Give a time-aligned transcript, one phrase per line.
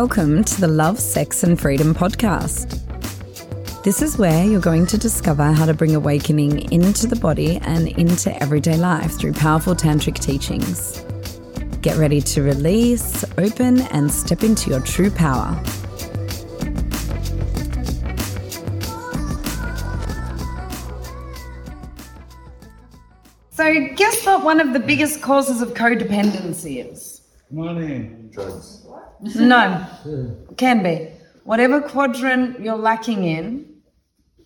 [0.00, 2.82] Welcome to the Love, Sex and Freedom podcast.
[3.82, 7.88] This is where you're going to discover how to bring awakening into the body and
[7.88, 11.02] into everyday life through powerful tantric teachings.
[11.80, 15.58] Get ready to release, open, and step into your true power.
[23.48, 27.15] So, guess what one of the biggest causes of codependency is?
[27.50, 28.10] Money.
[28.30, 28.86] Drugs.
[29.36, 29.70] No,
[30.02, 30.54] hmm.
[30.56, 31.08] can be.
[31.44, 33.76] Whatever quadrant you're lacking in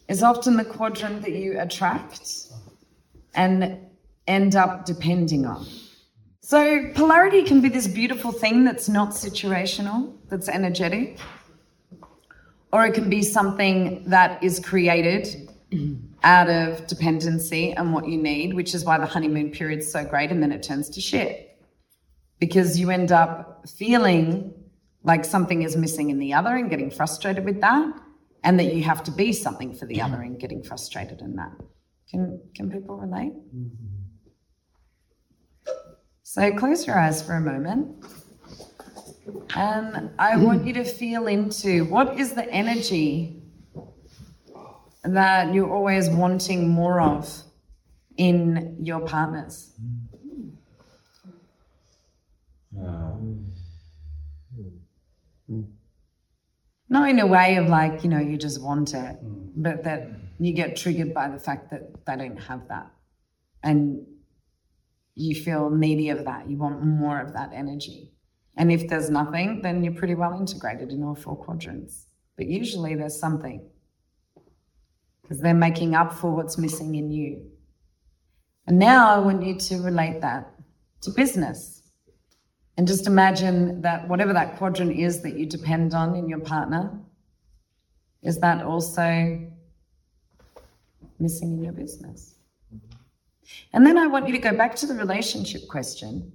[0.08, 2.48] is often the quadrant that you attract
[3.34, 3.78] and
[4.26, 5.66] end up depending on.
[6.40, 11.18] So, polarity can be this beautiful thing that's not situational, that's energetic,
[12.72, 15.48] or it can be something that is created
[16.24, 20.04] out of dependency and what you need, which is why the honeymoon period is so
[20.04, 21.49] great and then it turns to shit.
[22.40, 24.52] Because you end up feeling
[25.04, 27.94] like something is missing in the other and getting frustrated with that,
[28.42, 31.52] and that you have to be something for the other and getting frustrated in that.
[32.10, 33.32] Can can people relate?
[33.54, 33.86] Mm-hmm.
[36.22, 38.04] So close your eyes for a moment.
[39.54, 43.42] And I want you to feel into what is the energy
[45.02, 47.42] that you're always wanting more of
[48.16, 49.72] in your partners.
[49.82, 49.89] Mm-hmm.
[55.50, 55.66] Mm.
[56.88, 59.16] Not in a way of like, you know, you just want it,
[59.56, 62.90] but that you get triggered by the fact that they don't have that.
[63.62, 64.06] And
[65.14, 66.48] you feel needy of that.
[66.48, 68.12] You want more of that energy.
[68.56, 72.06] And if there's nothing, then you're pretty well integrated in all four quadrants.
[72.36, 73.68] But usually there's something
[75.22, 77.50] because they're making up for what's missing in you.
[78.66, 80.52] And now I want you to relate that
[81.02, 81.79] to business.
[82.80, 86.90] And just imagine that whatever that quadrant is that you depend on in your partner,
[88.22, 89.46] is that also
[91.18, 92.36] missing in your business?
[93.74, 96.32] And then I want you to go back to the relationship question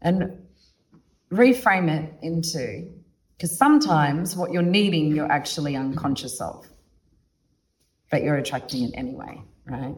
[0.00, 0.46] and
[1.32, 2.88] reframe it into
[3.36, 6.68] because sometimes what you're needing, you're actually unconscious of,
[8.12, 9.96] but you're attracting it anyway, right?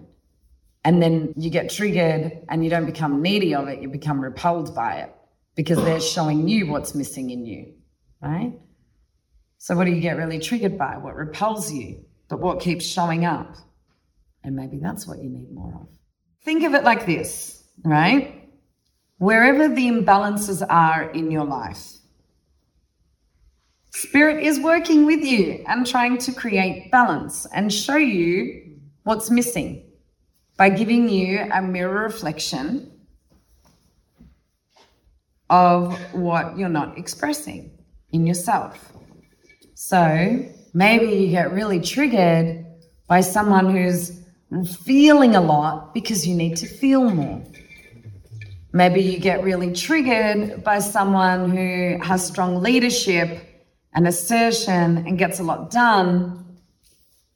[0.87, 4.75] And then you get triggered and you don't become needy of it, you become repelled
[4.75, 5.13] by it
[5.57, 7.75] because they're showing you what's missing in you,
[8.23, 8.53] right?
[9.59, 10.99] So, what do you get really triggered by?
[10.99, 13.57] What repels you, but what keeps showing up?
[14.45, 15.89] And maybe that's what you need more of.
[16.45, 18.49] Think of it like this, right?
[19.19, 21.97] Wherever the imbalances are in your life,
[23.97, 29.83] Spirit is working with you and trying to create balance and show you what's missing
[30.59, 32.93] by giving you a mirror reflection
[35.51, 37.71] of what you're not expressing
[38.13, 38.93] in yourself.
[39.75, 42.65] So maybe you get really triggered
[43.09, 44.21] by someone who's
[44.85, 47.43] feeling a lot because you need to feel more.
[48.73, 53.43] Maybe you get really triggered by someone who has strong leadership
[53.95, 56.45] and assertion and gets a lot done.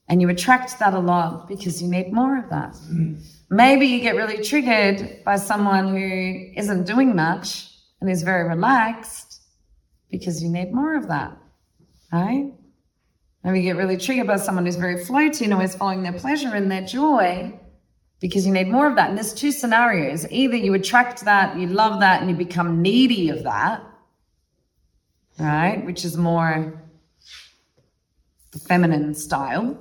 [0.09, 2.75] And you attract that a lot because you need more of that.
[2.92, 3.22] Mm.
[3.48, 7.70] Maybe you get really triggered by someone who isn't doing much
[8.00, 9.41] and he's very relaxed
[10.11, 11.37] because you need more of that,
[12.12, 12.53] right?
[13.43, 16.55] And we get really triggered by someone who's very floaty and always following their pleasure
[16.55, 17.59] and their joy
[18.21, 19.09] because you need more of that.
[19.09, 20.31] And there's two scenarios.
[20.31, 23.83] Either you attract that, you love that, and you become needy of that,
[25.39, 25.84] right?
[25.84, 26.83] Which is more
[28.53, 29.78] the feminine style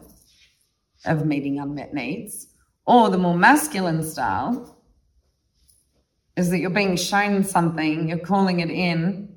[1.06, 2.47] of meeting unmet needs,
[2.85, 4.78] or the more masculine style
[6.40, 9.28] is that you're being shown something, you're calling it in,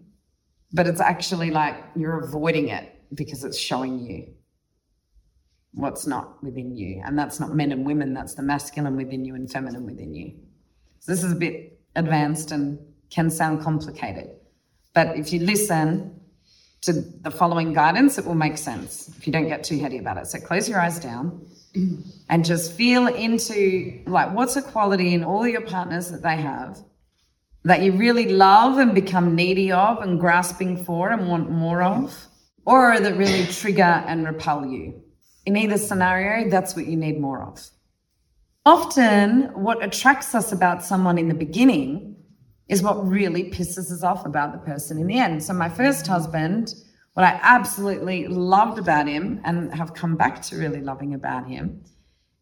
[0.72, 4.32] but it's actually like you're avoiding it because it's showing you
[5.72, 7.02] what's not within you.
[7.04, 10.32] And that's not men and women, that's the masculine within you and feminine within you.
[11.00, 12.78] So this is a bit advanced and
[13.10, 14.30] can sound complicated.
[14.94, 16.20] But if you listen
[16.82, 20.18] to the following guidance, it will make sense if you don't get too heady about
[20.18, 20.28] it.
[20.28, 21.46] So close your eyes down
[22.28, 26.78] and just feel into like what's a quality in all your partners that they have
[27.64, 32.26] that you really love and become needy of and grasping for and want more of,
[32.66, 35.00] or that really trigger and repel you.
[35.46, 37.68] In either scenario, that's what you need more of.
[38.64, 42.16] Often, what attracts us about someone in the beginning
[42.68, 45.42] is what really pisses us off about the person in the end.
[45.42, 46.74] So, my first husband,
[47.14, 51.82] what I absolutely loved about him and have come back to really loving about him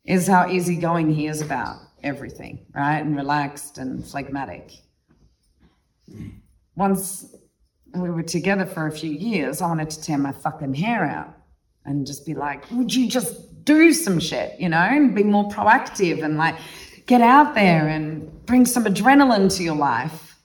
[0.04, 2.98] is how easygoing he is about everything, right?
[2.98, 4.72] And relaxed and phlegmatic
[6.76, 7.34] once
[7.94, 11.36] we were together for a few years, I wanted to tear my fucking hair out
[11.84, 15.48] and just be like, would you just do some shit, you know, and be more
[15.48, 16.56] proactive and like
[17.06, 20.36] get out there and bring some adrenaline to your life?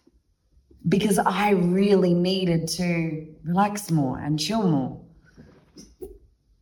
[0.88, 5.02] Because I really needed to relax more and chill more.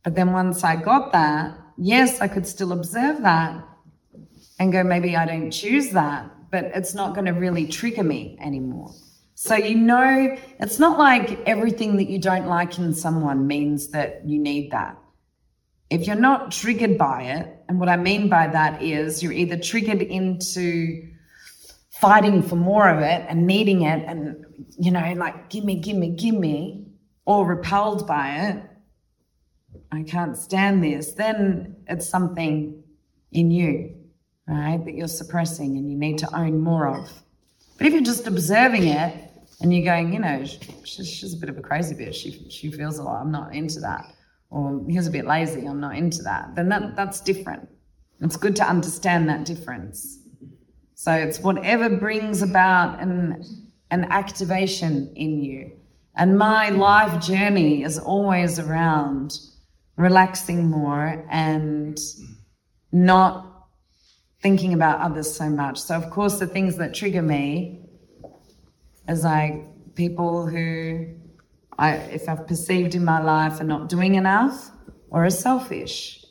[0.02, 3.66] But then once I got that, yes, I could still observe that
[4.58, 8.38] and go, maybe I don't choose that, but it's not going to really trigger me
[8.40, 8.94] anymore.
[9.34, 14.22] So, you know, it's not like everything that you don't like in someone means that
[14.24, 14.96] you need that.
[15.90, 19.58] If you're not triggered by it, and what I mean by that is you're either
[19.58, 21.10] triggered into
[21.90, 24.46] fighting for more of it and needing it and,
[24.78, 26.86] you know, like, give me, give me, give me,
[27.24, 28.62] or repelled by it,
[29.90, 32.84] I can't stand this, then it's something
[33.32, 33.96] in you,
[34.46, 37.10] right, that you're suppressing and you need to own more of.
[37.78, 39.30] But if you're just observing it
[39.60, 40.44] and you're going, you know,
[40.84, 43.54] she's, she's a bit of a crazy bitch, she, she feels a lot, I'm not
[43.54, 44.12] into that.
[44.50, 46.54] Or he's a bit lazy, I'm not into that.
[46.54, 47.68] Then that, that's different.
[48.20, 50.18] It's good to understand that difference.
[50.94, 53.42] So it's whatever brings about an,
[53.90, 55.72] an activation in you.
[56.16, 59.36] And my life journey is always around
[59.96, 61.98] relaxing more and
[62.92, 63.53] not
[64.44, 65.80] thinking about others so much.
[65.80, 67.80] So, of course, the things that trigger me
[69.08, 71.06] is like people who
[71.78, 74.70] I, if I've perceived in my life are not doing enough
[75.08, 76.26] or are selfish.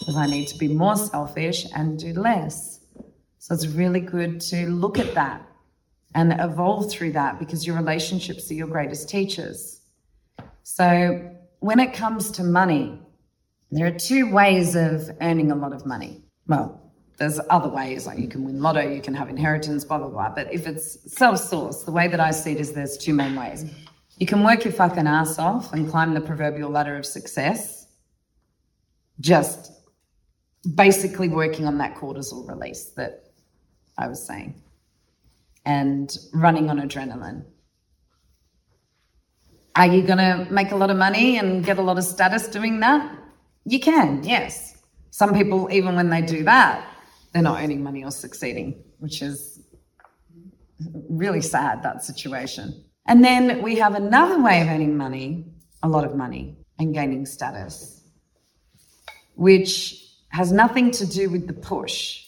[0.00, 2.80] Because I need to be more selfish and do less.
[3.38, 5.40] So it's really good to look at that
[6.14, 9.80] and evolve through that because your relationships are your greatest teachers.
[10.62, 13.00] So when it comes to money,
[13.70, 16.22] there are two ways of earning a lot of money.
[16.46, 16.81] Well,
[17.18, 20.30] there's other ways, like you can win lotto, you can have inheritance, blah, blah, blah.
[20.30, 23.36] But if it's self sourced, the way that I see it is there's two main
[23.36, 23.64] ways.
[24.18, 27.86] You can work your fucking ass off and climb the proverbial ladder of success,
[29.20, 29.72] just
[30.74, 33.24] basically working on that cortisol release that
[33.98, 34.62] I was saying
[35.64, 37.44] and running on adrenaline.
[39.74, 42.48] Are you going to make a lot of money and get a lot of status
[42.48, 43.18] doing that?
[43.64, 44.76] You can, yes.
[45.10, 46.86] Some people, even when they do that,
[47.32, 49.60] they're not earning money or succeeding, which is
[51.08, 52.84] really sad, that situation.
[53.06, 55.46] And then we have another way of earning money,
[55.82, 58.02] a lot of money, and gaining status,
[59.34, 62.26] which has nothing to do with the push.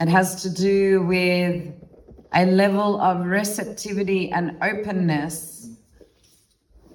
[0.00, 1.74] It has to do with
[2.34, 5.70] a level of receptivity and openness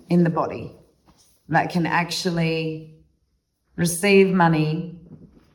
[0.09, 0.75] in the body
[1.49, 2.95] that can actually
[3.75, 4.99] receive money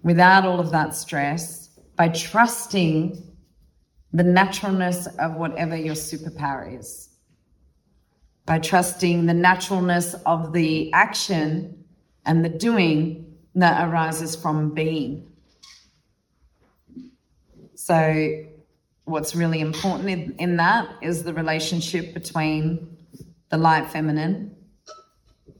[0.02, 3.22] without all of that stress by trusting
[4.12, 7.10] the naturalness of whatever your superpower is.
[8.46, 11.84] By trusting the naturalness of the action
[12.24, 15.30] and the doing that arises from being.
[17.74, 18.44] So,
[19.04, 22.96] what's really important in, in that is the relationship between
[23.48, 24.54] the light feminine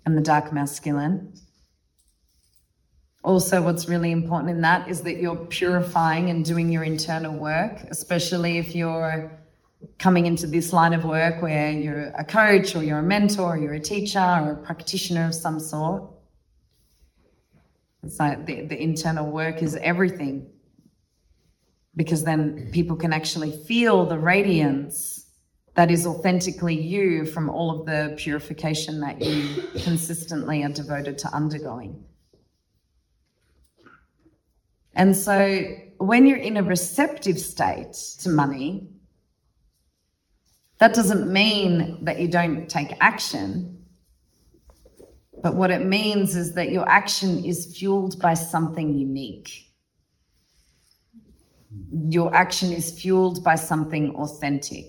[0.04, 1.32] and the dark masculine
[3.28, 7.76] also, what's really important in that is that you're purifying and doing your internal work,
[7.90, 9.30] especially if you're
[9.98, 13.58] coming into this line of work where you're a coach or you're a mentor or
[13.58, 16.04] you're a teacher or a practitioner of some sort.
[18.02, 20.50] It's like the, the internal work is everything
[21.94, 25.26] because then people can actually feel the radiance
[25.74, 31.28] that is authentically you from all of the purification that you consistently are devoted to
[31.28, 32.04] undergoing.
[34.94, 35.62] And so
[35.98, 38.88] when you're in a receptive state to money,
[40.78, 43.84] that doesn't mean that you don't take action.
[45.42, 49.66] But what it means is that your action is fueled by something unique.
[52.08, 54.86] Your action is fueled by something authentic.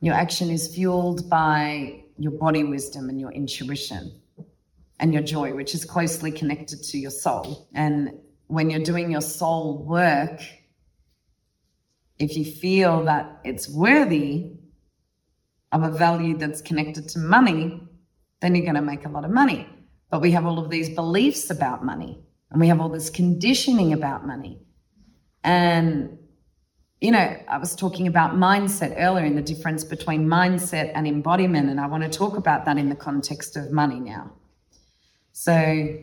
[0.00, 4.20] Your action is fueled by your body wisdom and your intuition
[5.00, 7.68] and your joy, which is closely connected to your soul.
[7.74, 8.12] And
[8.48, 10.40] when you're doing your soul work,
[12.18, 14.52] if you feel that it's worthy
[15.72, 17.80] of a value that's connected to money,
[18.40, 19.68] then you're going to make a lot of money.
[20.10, 23.92] But we have all of these beliefs about money and we have all this conditioning
[23.92, 24.60] about money.
[25.42, 26.18] And,
[27.00, 31.68] you know, I was talking about mindset earlier and the difference between mindset and embodiment.
[31.68, 34.32] And I want to talk about that in the context of money now.
[35.32, 35.98] So,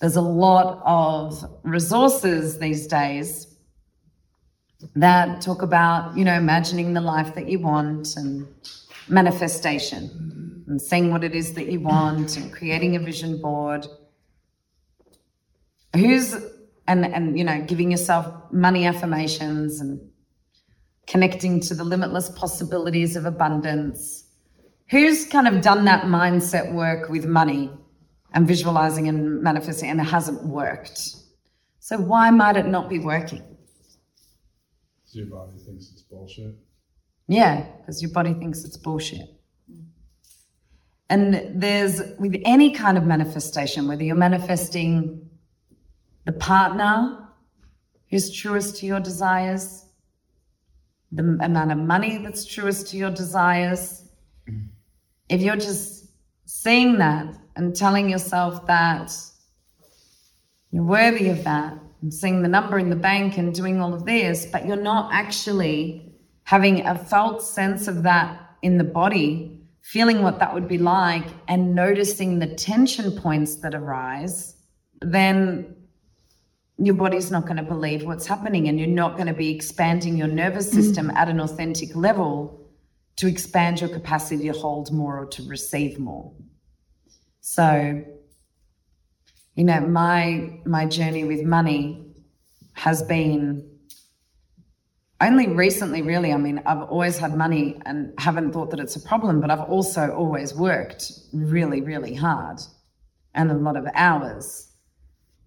[0.00, 3.46] there's a lot of resources these days
[4.94, 8.46] that talk about, you know, imagining the life that you want and
[9.08, 13.86] manifestation and seeing what it is that you want and creating a vision board.
[15.94, 16.34] Who's
[16.86, 19.98] and and you know, giving yourself money affirmations and
[21.06, 24.24] connecting to the limitless possibilities of abundance.
[24.90, 27.70] Who's kind of done that mindset work with money
[28.36, 31.00] and visualizing and manifesting and it hasn't worked?
[31.80, 33.42] So why might it not be working?
[35.12, 36.54] your body thinks it's bullshit.
[37.26, 39.28] Yeah, because your body thinks it's bullshit.
[41.08, 45.30] And there's with any kind of manifestation, whether you're manifesting
[46.26, 47.28] the partner
[48.10, 49.86] who's truest to your desires,
[51.12, 54.10] the amount of money that's truest to your desires,
[55.30, 56.08] if you're just
[56.44, 59.12] seeing that and telling yourself that
[60.70, 64.04] you're worthy of that, and seeing the number in the bank and doing all of
[64.04, 70.22] this, but you're not actually having a felt sense of that in the body, feeling
[70.22, 74.54] what that would be like, and noticing the tension points that arise,
[75.00, 75.74] then
[76.78, 80.16] your body's not going to believe what's happening and you're not going to be expanding
[80.16, 80.74] your nervous mm.
[80.74, 82.68] system at an authentic level
[83.16, 86.32] to expand your capacity to hold more or to receive more.
[87.48, 88.02] So
[89.54, 92.04] you know, my my journey with money
[92.72, 93.70] has been
[95.20, 96.32] only recently really.
[96.32, 99.68] I mean i've always had money and haven't thought that it's a problem but i've
[99.76, 102.58] also always worked really really hard
[103.34, 104.72] and a lot of hours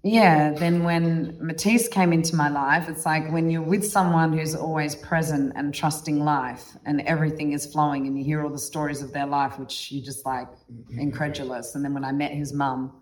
[0.04, 4.56] yeah then when matisse came into my life it's like when you're with someone who's
[4.56, 9.02] always present and trusting life and everything is flowing and you hear all the stories
[9.02, 11.00] of their life which you just like mm-hmm.
[11.00, 12.94] incredulous and then when i met his mum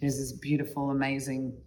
[0.00, 1.58] Who's this beautiful, amazing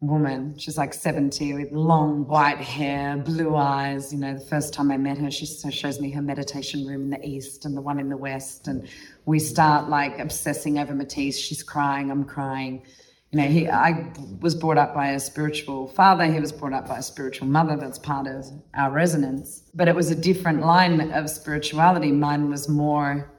[0.00, 0.56] woman.
[0.56, 4.10] She's like 70 with long white hair, blue eyes.
[4.10, 7.10] You know, the first time I met her, she shows me her meditation room in
[7.10, 8.68] the east and the one in the west.
[8.68, 8.88] And
[9.26, 11.38] we start like obsessing over Matisse.
[11.38, 12.86] She's crying, I'm crying.
[13.32, 16.24] You know, he, I was brought up by a spiritual father.
[16.24, 17.76] He was brought up by a spiritual mother.
[17.76, 19.62] That's part of our resonance.
[19.72, 22.10] But it was a different line of spirituality.
[22.10, 23.30] Mine was more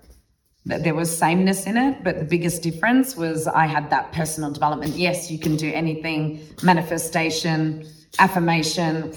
[0.66, 4.52] that there was sameness in it, but the biggest difference was I had that personal
[4.52, 4.96] development.
[4.96, 7.86] Yes, you can do anything, manifestation,
[8.20, 9.12] affirmation,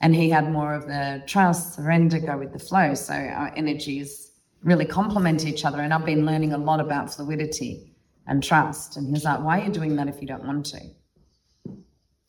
[0.00, 2.94] and he had more of the trust, surrender, go with the flow.
[2.94, 4.32] So our energies
[4.64, 5.80] really complement each other.
[5.80, 7.91] And I've been learning a lot about fluidity
[8.26, 8.96] and trust.
[8.96, 10.80] And he's like, why are you doing that if you don't want to?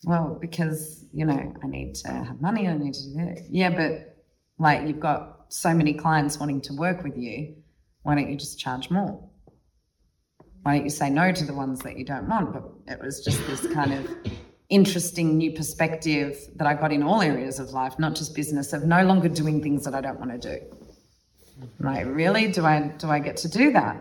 [0.06, 3.46] Well, because, you know, I need to have money, I need to do that.
[3.50, 4.18] Yeah, but
[4.60, 7.56] like you've got so many clients wanting to work with you
[8.04, 9.20] why don't you just charge more?
[10.62, 12.54] Why don't you say no to the ones that you don't want?
[12.54, 14.16] But it was just this kind of
[14.70, 18.84] interesting new perspective that I got in all areas of life, not just business, of
[18.84, 20.66] no longer doing things that I don't want to do.
[21.80, 22.52] Like, really?
[22.52, 23.98] Do I do I get to do that?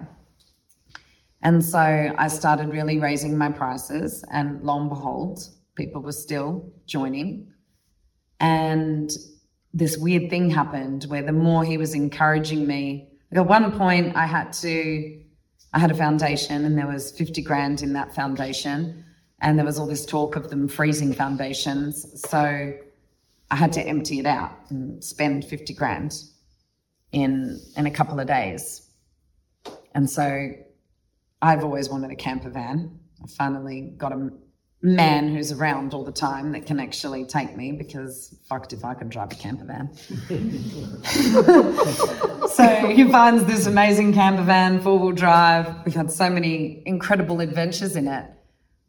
[1.42, 5.40] And so I started really raising my prices, and lo and behold,
[5.74, 7.52] people were still joining.
[8.38, 9.10] And
[9.74, 14.26] this weird thing happened where the more he was encouraging me at one point, I
[14.26, 15.20] had to,
[15.72, 19.04] I had a foundation and there was 50 grand in that foundation.
[19.40, 22.20] And there was all this talk of them freezing foundations.
[22.28, 22.74] So
[23.50, 26.14] I had to empty it out and spend 50 grand
[27.10, 28.88] in, in a couple of days.
[29.94, 30.50] And so
[31.42, 33.00] I've always wanted a camper van.
[33.22, 34.30] I finally got a
[34.80, 38.94] man who's around all the time that can actually take me because fucked if I
[38.94, 39.92] could drive a camper van.
[42.48, 45.84] so he finds this amazing camper van, four wheel drive.
[45.84, 48.26] We've had so many incredible adventures in it.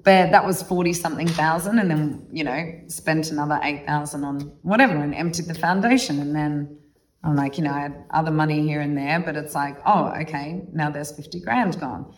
[0.03, 4.97] But that was 40 something thousand, and then, you know, spent another 8,000 on whatever
[4.97, 6.19] and emptied the foundation.
[6.19, 6.77] And then
[7.23, 10.13] I'm like, you know, I had other money here and there, but it's like, oh,
[10.23, 12.13] okay, now there's 50 grand gone.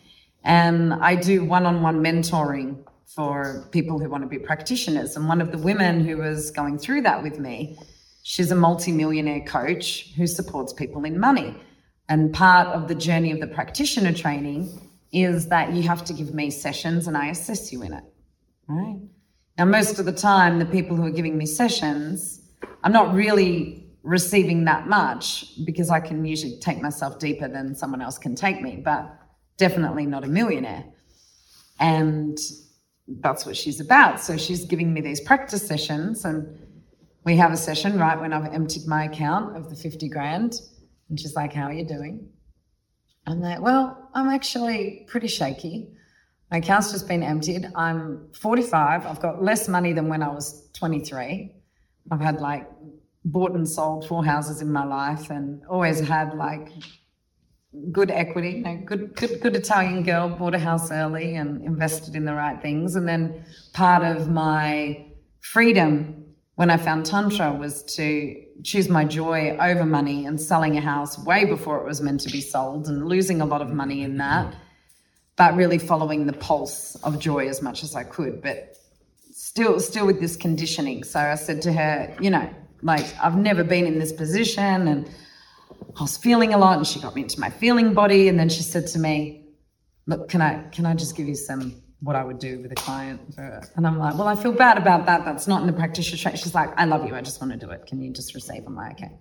[0.46, 5.16] And I do one on one mentoring for people who want to be practitioners.
[5.16, 7.78] And one of the women who was going through that with me,
[8.24, 11.56] she's a multimillionaire coach who supports people in money.
[12.10, 14.70] And part of the journey of the practitioner training
[15.12, 18.04] is that you have to give me sessions and I assess you in it.
[18.68, 19.00] Right?
[19.58, 22.42] Now, most of the time, the people who are giving me sessions,
[22.84, 28.02] I'm not really receiving that much because I can usually take myself deeper than someone
[28.02, 29.18] else can take me, but
[29.58, 30.86] definitely not a millionaire.
[31.80, 32.38] And
[33.08, 34.20] that's what she's about.
[34.20, 36.58] So she's giving me these practice sessions, and
[37.24, 40.62] we have a session right when I've emptied my account of the 50 grand.
[41.10, 42.30] And she's like, How are you doing?
[43.26, 45.92] And I'm like, Well, I'm actually pretty shaky.
[46.52, 47.72] My account's just been emptied.
[47.76, 49.06] I'm 45.
[49.06, 51.52] I've got less money than when I was 23.
[52.12, 52.70] I've had like
[53.26, 56.70] bought and sold four houses in my life and always had like
[57.92, 62.16] good equity, you know, good, good, good Italian girl, bought a house early and invested
[62.16, 62.96] in the right things.
[62.96, 65.06] And then part of my
[65.40, 70.82] freedom when I found Tantra was to choose my joy over money and selling a
[70.82, 74.04] house way before it was meant to be sold and losing a lot of money
[74.04, 74.56] in that,
[75.36, 78.42] but really following the pulse of joy as much as I could.
[78.42, 78.78] But
[79.32, 81.04] still, still with this conditioning.
[81.04, 82.50] So I said to her, you know,
[82.82, 85.10] like I've never been in this position and
[85.98, 88.28] I was feeling a lot and she got me into my feeling body.
[88.28, 89.46] And then she said to me,
[90.08, 92.76] look, can I, can I just give you some, what I would do with a
[92.76, 93.22] client?
[93.38, 95.24] And I'm like, well, I feel bad about that.
[95.26, 96.40] That's not in the practitioner training.
[96.42, 97.16] She's like, I love you.
[97.16, 97.86] I just want to do it.
[97.86, 98.64] Can you just receive?
[98.66, 99.12] I'm like, okay.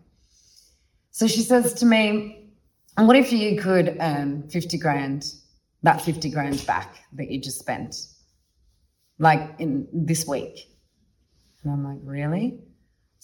[1.10, 2.50] So she says to me,
[2.96, 5.26] and what if you could earn 50 grand,
[5.82, 7.94] that 50 grand back that you just spent,
[9.18, 10.58] like in this week?
[11.62, 12.60] And I'm like, really?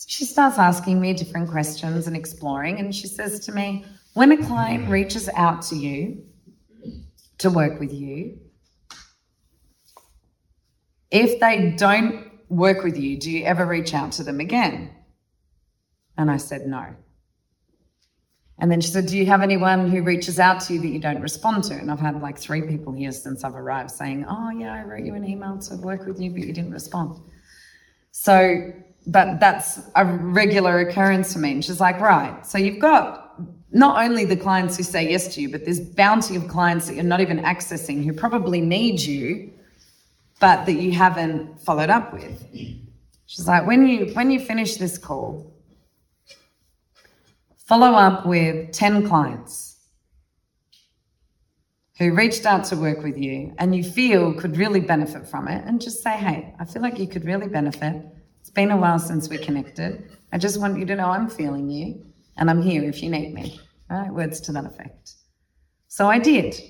[0.01, 2.79] So she starts asking me different questions and exploring.
[2.79, 6.25] And she says to me, when a client reaches out to you
[7.37, 8.39] to work with you,
[11.11, 14.91] if they don't work with you, do you ever reach out to them again?
[16.17, 16.97] And I said, no.
[18.59, 20.99] And then she said, Do you have anyone who reaches out to you that you
[20.99, 21.75] don't respond to?
[21.75, 25.05] And I've had like three people here since I've arrived saying, Oh, yeah, I wrote
[25.05, 27.21] you an email to work with you, but you didn't respond.
[28.13, 28.73] So
[29.07, 31.53] but that's a regular occurrence for me.
[31.53, 32.45] And she's like, right.
[32.47, 33.35] So you've got
[33.73, 36.95] not only the clients who say yes to you, but this bounty of clients that
[36.95, 39.53] you're not even accessing who probably need you,
[40.41, 42.45] but that you haven't followed up with.
[43.27, 45.55] She's like, when you when you finish this call,
[47.57, 49.77] follow up with 10 clients
[51.99, 55.63] who reached out to work with you and you feel could really benefit from it
[55.67, 57.95] and just say, hey, I feel like you could really benefit
[58.41, 60.11] it's been a while since we connected.
[60.33, 62.05] I just want you to know I'm feeling you
[62.37, 63.61] and I'm here if you need me.
[63.89, 64.13] Right?
[64.13, 65.15] Words to that effect.
[65.89, 66.61] So I did.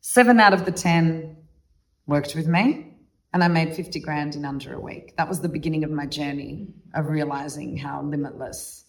[0.00, 1.36] Seven out of the 10
[2.06, 2.94] worked with me
[3.32, 5.16] and I made 50 grand in under a week.
[5.16, 8.84] That was the beginning of my journey of realizing how limitless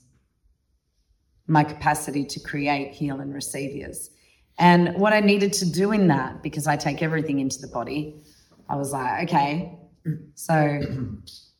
[1.47, 4.09] my capacity to create, heal, and receive is.
[4.57, 8.23] And what I needed to do in that, because I take everything into the body,
[8.69, 9.77] I was like, okay,
[10.35, 10.81] so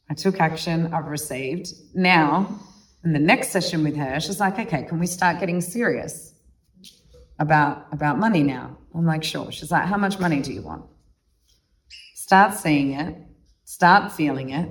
[0.10, 1.74] I took action, I've received.
[1.94, 2.60] Now,
[3.04, 6.34] in the next session with her, she's like, okay, can we start getting serious
[7.40, 8.78] about, about money now?
[8.94, 9.52] I'm like, sure.
[9.52, 10.86] She's like, how much money do you want?
[12.16, 13.16] Start seeing it,
[13.66, 14.70] start feeling it,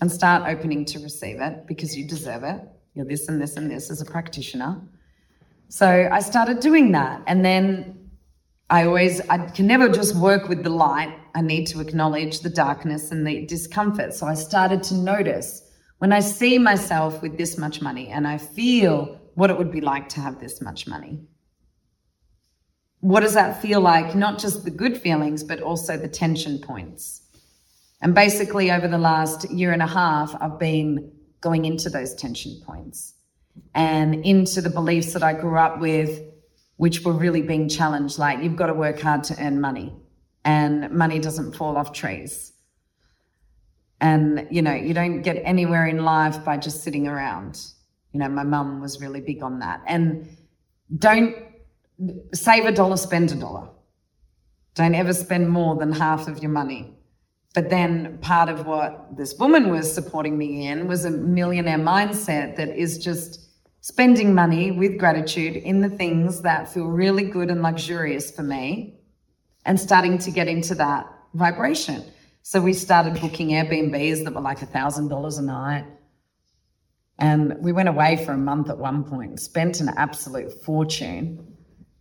[0.00, 2.60] and start opening to receive it because you deserve it.
[2.94, 4.80] You're this and this and this as a practitioner.
[5.68, 7.22] So I started doing that.
[7.26, 7.95] And then
[8.68, 11.16] I always, I can never just work with the light.
[11.34, 14.12] I need to acknowledge the darkness and the discomfort.
[14.14, 15.62] So I started to notice
[15.98, 19.80] when I see myself with this much money and I feel what it would be
[19.80, 21.20] like to have this much money.
[23.00, 24.16] What does that feel like?
[24.16, 27.22] Not just the good feelings, but also the tension points.
[28.00, 32.60] And basically, over the last year and a half, I've been going into those tension
[32.64, 33.14] points
[33.74, 36.20] and into the beliefs that I grew up with
[36.76, 38.18] which were really being challenged.
[38.18, 39.94] Like, you've got to work hard to earn money,
[40.44, 42.52] and money doesn't fall off trees.
[44.00, 47.60] And, you know, you don't get anywhere in life by just sitting around.
[48.12, 49.82] You know, my mum was really big on that.
[49.86, 50.28] And
[50.98, 51.34] don't
[52.34, 53.68] save a dollar, spend a dollar.
[54.74, 56.94] Don't ever spend more than half of your money.
[57.54, 62.56] But then part of what this woman was supporting me in was a millionaire mindset
[62.56, 63.45] that is just
[63.86, 68.98] spending money with gratitude in the things that feel really good and luxurious for me
[69.64, 72.02] and starting to get into that vibration.
[72.42, 75.84] So we started booking Airbnbs that were like a thousand dollars a night.
[77.20, 81.56] And we went away for a month at one point, spent an absolute fortune.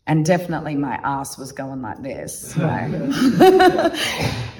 [0.07, 2.55] And definitely my ass was going like this.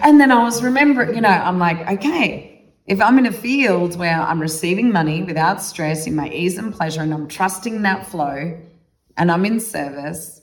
[0.04, 2.55] And then I was remembering, you know, I'm like, okay,
[2.88, 6.74] if I'm in a field where I'm receiving money without stress in my ease and
[6.74, 8.60] pleasure and I'm trusting that flow
[9.18, 10.42] and I'm in service,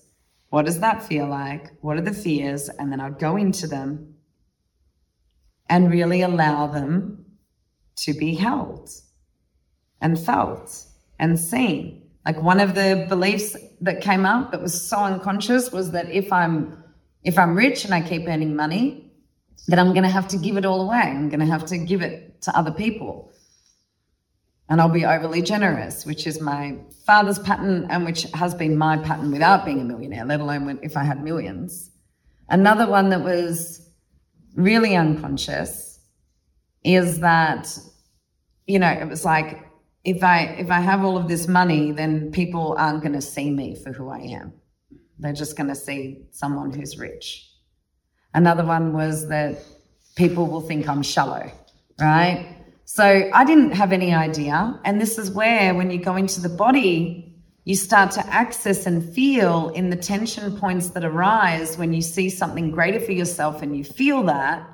[0.50, 1.70] what does that feel like?
[1.82, 2.68] What are the fears?
[2.68, 4.14] And then I'll go into them
[5.68, 7.24] and really allow them
[7.98, 8.90] to be held
[10.00, 10.84] and felt
[11.18, 12.10] and seen.
[12.26, 16.32] Like one of the beliefs that came up that was so unconscious was that if
[16.32, 16.82] I'm
[17.24, 19.11] if I'm rich and I keep earning money,
[19.68, 21.00] that I'm going to have to give it all away.
[21.00, 23.32] I'm going to have to give it to other people.
[24.68, 28.96] And I'll be overly generous, which is my father's pattern and which has been my
[28.96, 31.90] pattern without being a millionaire, let alone if I had millions.
[32.48, 33.90] Another one that was
[34.54, 36.00] really unconscious
[36.84, 37.78] is that
[38.66, 39.68] you know, it was like
[40.04, 43.50] if I if I have all of this money, then people aren't going to see
[43.50, 44.52] me for who I am.
[45.18, 47.51] They're just going to see someone who's rich.
[48.34, 49.58] Another one was that
[50.16, 51.50] people will think I'm shallow,
[52.00, 52.56] right?
[52.84, 54.78] So I didn't have any idea.
[54.84, 59.14] And this is where, when you go into the body, you start to access and
[59.14, 63.76] feel in the tension points that arise when you see something greater for yourself and
[63.76, 64.66] you feel that,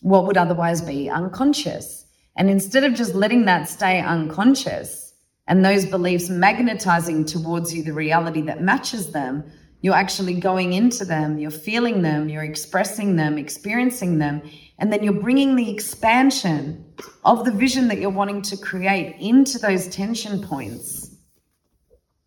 [0.00, 2.04] what would otherwise be unconscious.
[2.36, 5.14] And instead of just letting that stay unconscious
[5.46, 9.44] and those beliefs magnetizing towards you the reality that matches them,
[9.84, 14.40] you're actually going into them, you're feeling them, you're expressing them, experiencing them,
[14.78, 16.82] and then you're bringing the expansion
[17.26, 21.14] of the vision that you're wanting to create into those tension points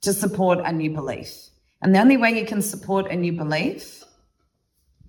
[0.02, 1.34] to support a new belief.
[1.82, 4.04] And the only way you can support a new belief,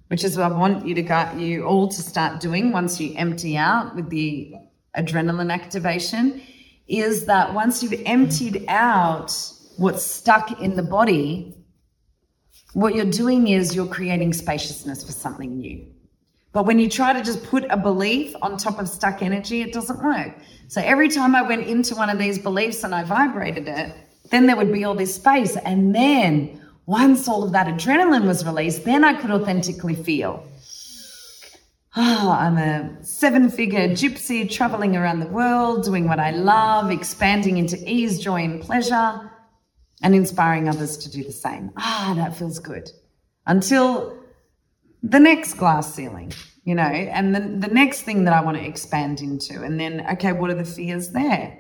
[0.07, 3.15] which is what I want you to get you all to start doing once you
[3.17, 4.55] empty out with the
[4.97, 6.41] adrenaline activation,
[6.87, 9.37] is that once you've emptied out
[9.77, 11.55] what's stuck in the body,
[12.73, 15.87] what you're doing is you're creating spaciousness for something new.
[16.53, 19.73] But when you try to just put a belief on top of stuck energy, it
[19.73, 20.35] doesn't work.
[20.69, 23.95] So every time I went into one of these beliefs and I vibrated it,
[24.31, 25.57] then there would be all this space.
[25.57, 30.45] And then once all of that adrenaline was released, then I could authentically feel.
[31.97, 37.57] Oh, I'm a seven figure gypsy traveling around the world, doing what I love, expanding
[37.59, 39.31] into ease, joy, and pleasure,
[40.03, 41.71] and inspiring others to do the same.
[41.77, 42.91] Ah, that feels good.
[43.47, 44.19] Until
[45.03, 46.33] the next glass ceiling,
[46.65, 49.63] you know, and then the next thing that I want to expand into.
[49.63, 51.57] And then, okay, what are the fears there?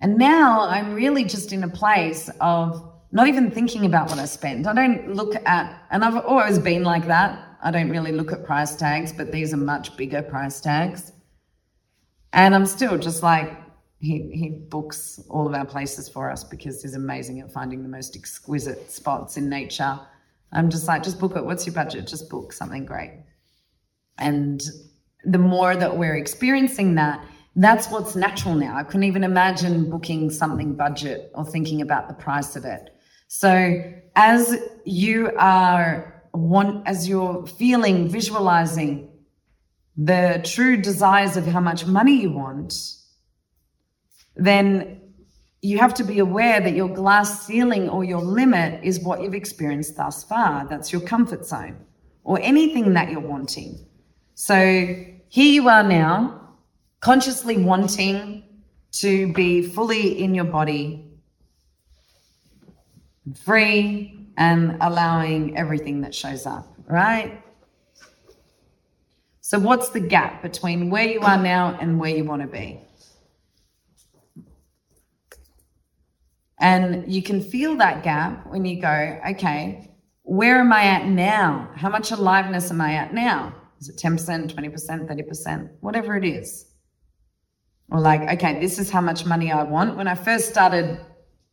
[0.00, 4.24] And now I'm really just in a place of not even thinking about what I
[4.26, 4.66] spend.
[4.66, 7.56] I don't look at, and I've always been like that.
[7.62, 11.12] I don't really look at price tags, but these are much bigger price tags.
[12.32, 13.56] And I'm still just like,
[14.00, 17.88] he, he books all of our places for us because he's amazing at finding the
[17.88, 19.98] most exquisite spots in nature.
[20.52, 21.44] I'm just like, just book it.
[21.44, 22.06] What's your budget?
[22.06, 23.24] Just book something great.
[24.18, 24.62] And
[25.24, 27.24] the more that we're experiencing that,
[27.56, 28.76] that's what's natural now.
[28.76, 32.90] I couldn't even imagine booking something budget or thinking about the price of it.
[33.26, 39.10] So as you are one, as you're feeling, visualizing
[39.96, 42.72] the true desires of how much money you want,
[44.38, 45.00] then
[45.60, 49.34] you have to be aware that your glass ceiling or your limit is what you've
[49.34, 50.66] experienced thus far.
[50.68, 51.76] That's your comfort zone
[52.22, 53.84] or anything that you're wanting.
[54.34, 54.54] So
[55.28, 56.40] here you are now
[57.00, 58.44] consciously wanting
[58.92, 61.04] to be fully in your body,
[63.44, 67.42] free, and allowing everything that shows up, right?
[69.40, 72.80] So, what's the gap between where you are now and where you want to be?
[76.60, 79.90] And you can feel that gap when you go, okay,
[80.22, 81.70] where am I at now?
[81.74, 83.54] How much aliveness am I at now?
[83.80, 86.66] Is it 10%, 20%, 30%, whatever it is?
[87.90, 89.96] Or like, okay, this is how much money I want.
[89.96, 91.00] When I first started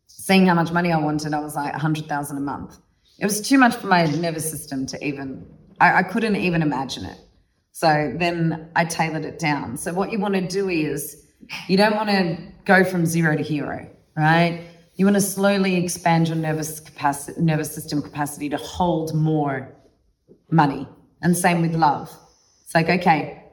[0.08, 2.78] seeing how much money I wanted, I was like 100,000 a month.
[3.20, 5.46] It was too much for my nervous system to even,
[5.80, 7.18] I, I couldn't even imagine it.
[7.72, 9.78] So then I tailored it down.
[9.78, 11.26] So what you want to do is
[11.68, 14.66] you don't want to go from zero to hero, right?
[14.96, 19.76] You want to slowly expand your nervous capacity, nervous system capacity to hold more
[20.50, 20.88] money.
[21.22, 22.10] And same with love.
[22.64, 23.44] It's like, okay,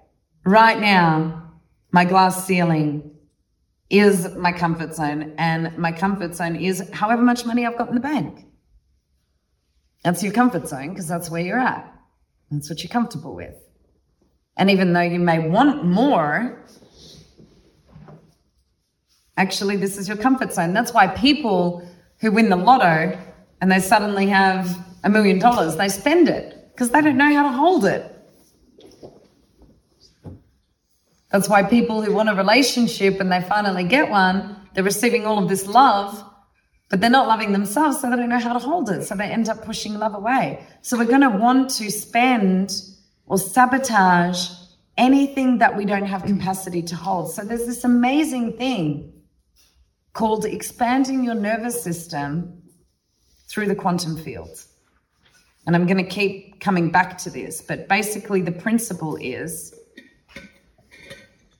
[0.44, 1.52] right now
[1.90, 3.10] my glass ceiling
[3.90, 7.94] is my comfort zone, and my comfort zone is however much money I've got in
[7.94, 8.46] the bank.
[10.02, 11.92] That's your comfort zone because that's where you're at.
[12.50, 13.54] That's what you're comfortable with.
[14.56, 16.64] And even though you may want more,
[19.36, 20.72] actually, this is your comfort zone.
[20.72, 21.86] That's why people
[22.20, 23.18] who win the lotto
[23.60, 27.42] and they suddenly have a million dollars, they spend it because they don't know how
[27.42, 28.08] to hold it.
[31.30, 35.42] That's why people who want a relationship and they finally get one, they're receiving all
[35.42, 36.22] of this love,
[36.90, 39.04] but they're not loving themselves, so they don't know how to hold it.
[39.04, 40.66] So they end up pushing love away.
[40.82, 42.74] So we're going to want to spend
[43.24, 44.50] or sabotage
[44.98, 47.32] anything that we don't have capacity to hold.
[47.32, 49.21] So there's this amazing thing
[50.12, 52.62] called expanding your nervous system
[53.48, 54.64] through the quantum field.
[55.66, 59.74] And I'm going to keep coming back to this, but basically the principle is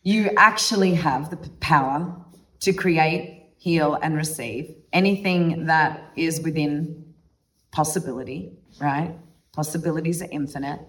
[0.02, 2.16] you actually have the power
[2.60, 7.14] to create, heal, and receive anything that is within
[7.70, 9.14] possibility, right?
[9.52, 10.80] Possibilities are infinite.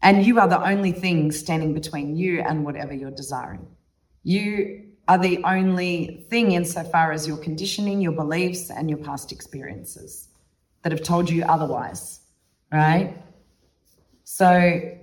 [0.00, 3.66] And you are the only thing standing between you and whatever you're desiring.
[4.26, 10.30] You are the only thing insofar as your conditioning, your beliefs, and your past experiences
[10.82, 12.22] that have told you otherwise,
[12.72, 13.22] right?
[14.24, 14.98] So,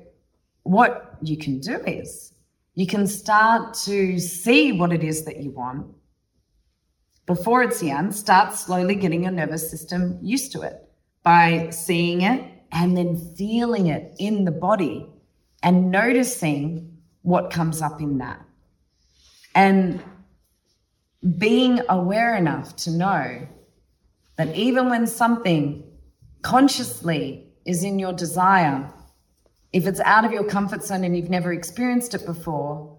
[0.63, 2.33] what you can do is
[2.75, 5.87] you can start to see what it is that you want
[7.25, 8.11] before it's young.
[8.11, 10.83] Start slowly getting your nervous system used to it
[11.23, 15.07] by seeing it and then feeling it in the body
[15.61, 18.45] and noticing what comes up in that.
[19.55, 20.03] And
[21.37, 23.47] being aware enough to know
[24.37, 25.83] that even when something
[26.41, 28.91] consciously is in your desire,
[29.71, 32.97] if it's out of your comfort zone and you've never experienced it before,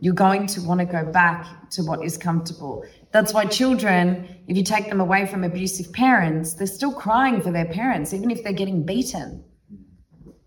[0.00, 2.84] you're going to want to go back to what is comfortable.
[3.10, 7.50] That's why children, if you take them away from abusive parents, they're still crying for
[7.50, 9.44] their parents, even if they're getting beaten,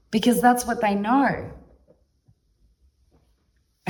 [0.10, 1.52] because that's what they know.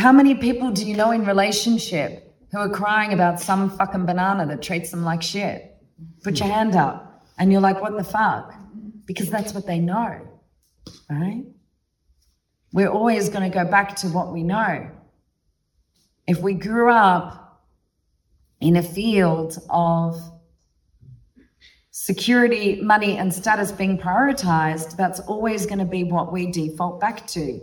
[0.01, 4.47] How many people do you know in relationship who are crying about some fucking banana
[4.47, 5.77] that treats them like shit?
[6.23, 7.23] Put your hand up.
[7.37, 8.51] And you're like, what the fuck?
[9.05, 10.27] Because that's what they know,
[11.07, 11.43] right?
[12.73, 14.89] We're always going to go back to what we know.
[16.25, 17.61] If we grew up
[18.59, 20.19] in a field of
[21.91, 27.27] security, money, and status being prioritized, that's always going to be what we default back
[27.27, 27.61] to.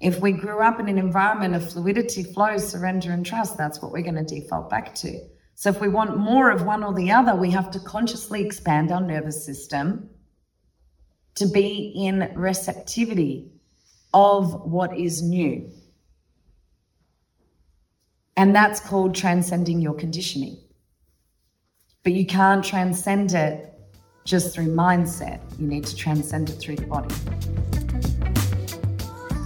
[0.00, 3.90] If we grew up in an environment of fluidity, flow, surrender, and trust, that's what
[3.90, 5.18] we're going to default back to.
[5.56, 8.92] So if we want more of one or the other, we have to consciously expand
[8.92, 10.08] our nervous system
[11.34, 13.50] to be in receptivity
[14.14, 15.68] of what is new.
[18.36, 20.58] And that's called transcending your conditioning.
[22.04, 23.74] But you can't transcend it
[24.24, 25.40] just through mindset.
[25.58, 27.14] You need to transcend it through the body.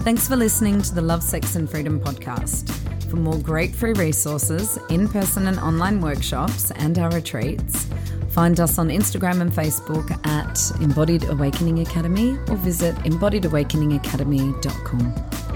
[0.03, 2.69] Thanks for listening to the Love, Sex and Freedom podcast.
[3.09, 7.87] For more great free resources, in person and online workshops, and our retreats,
[8.31, 15.52] find us on Instagram and Facebook at Embodied Awakening Academy or visit embodiedawakeningacademy.com.